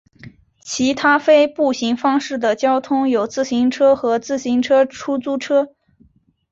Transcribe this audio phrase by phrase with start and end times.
[0.63, 5.75] 其他非步行方式的交通有自行车和自行车出租车。